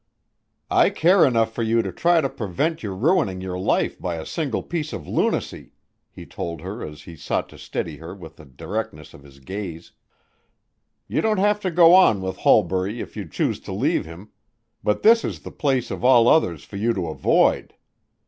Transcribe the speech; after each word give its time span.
"I 0.71 0.89
care 0.89 1.23
enough 1.27 1.53
for 1.53 1.61
you 1.61 1.83
to 1.83 1.91
try 1.91 2.21
to 2.21 2.27
prevent 2.27 2.81
your 2.81 2.95
ruining 2.95 3.39
your 3.39 3.59
life 3.59 3.99
by 3.99 4.15
a 4.15 4.25
single 4.25 4.63
piece 4.63 4.93
of 4.93 5.07
lunacy," 5.07 5.73
he 6.09 6.25
told 6.25 6.61
her 6.61 6.83
as 6.83 7.03
he 7.03 7.15
sought 7.15 7.49
to 7.49 7.59
steady 7.59 7.97
her 7.97 8.15
with 8.15 8.37
the 8.37 8.45
directness 8.45 9.13
of 9.13 9.21
his 9.21 9.37
gaze. 9.37 9.91
"You 11.07 11.21
don't 11.21 11.37
have 11.37 11.59
to 11.59 11.69
go 11.69 11.93
on 11.93 12.19
with 12.19 12.37
Holbury 12.37 12.99
if 12.99 13.15
you 13.15 13.27
choose 13.27 13.59
to 13.59 13.71
leave 13.73 14.07
him, 14.07 14.29
but 14.83 15.03
this 15.03 15.23
is 15.23 15.41
the 15.41 15.51
one 15.51 15.57
place 15.59 15.91
of 15.91 16.03
all 16.03 16.27
others 16.27 16.63
for 16.63 16.77
you 16.77 16.93
to 16.95 17.05
avoid." 17.07 17.75